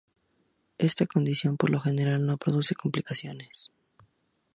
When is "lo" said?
1.69-1.79